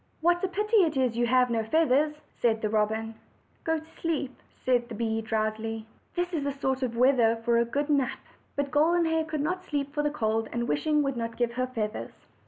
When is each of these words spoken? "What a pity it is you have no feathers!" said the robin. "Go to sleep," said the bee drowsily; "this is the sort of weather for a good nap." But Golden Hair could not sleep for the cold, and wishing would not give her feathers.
"What 0.19 0.43
a 0.43 0.47
pity 0.47 0.77
it 0.77 0.97
is 0.97 1.15
you 1.15 1.27
have 1.27 1.51
no 1.51 1.63
feathers!" 1.63 2.15
said 2.33 2.63
the 2.63 2.69
robin. 2.71 3.13
"Go 3.63 3.77
to 3.77 3.85
sleep," 3.85 4.33
said 4.57 4.89
the 4.89 4.95
bee 4.95 5.21
drowsily; 5.21 5.85
"this 6.15 6.33
is 6.33 6.43
the 6.43 6.51
sort 6.53 6.81
of 6.81 6.97
weather 6.97 7.35
for 7.45 7.59
a 7.59 7.65
good 7.65 7.87
nap." 7.87 8.17
But 8.55 8.71
Golden 8.71 9.05
Hair 9.05 9.25
could 9.25 9.41
not 9.41 9.63
sleep 9.63 9.93
for 9.93 10.01
the 10.01 10.09
cold, 10.09 10.49
and 10.51 10.67
wishing 10.67 11.03
would 11.03 11.17
not 11.17 11.37
give 11.37 11.53
her 11.53 11.67
feathers. 11.67 12.25